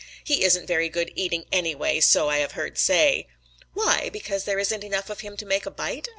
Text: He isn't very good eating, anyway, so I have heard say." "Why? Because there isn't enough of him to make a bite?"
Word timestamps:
He 0.23 0.43
isn't 0.43 0.65
very 0.65 0.89
good 0.89 1.11
eating, 1.13 1.45
anyway, 1.51 1.99
so 1.99 2.27
I 2.27 2.39
have 2.39 2.53
heard 2.53 2.75
say." 2.79 3.27
"Why? 3.75 4.09
Because 4.11 4.45
there 4.45 4.57
isn't 4.57 4.83
enough 4.83 5.11
of 5.11 5.19
him 5.19 5.37
to 5.37 5.45
make 5.45 5.67
a 5.67 5.69
bite?" 5.69 6.09